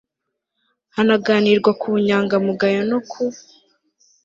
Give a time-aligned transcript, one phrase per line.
[0.95, 3.23] hanaganirwa ku bunyangamugayo no ku